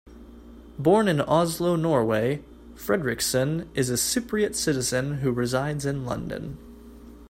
Born 0.79 1.07
in 1.07 1.21
Oslo, 1.21 1.75
Norway, 1.75 2.43
Fredriksen 2.73 3.67
is 3.75 3.91
a 3.91 3.93
Cypriot 3.93 4.55
citizen 4.55 5.19
who 5.19 5.31
resides 5.31 5.85
in 5.85 6.05
London. 6.07 6.57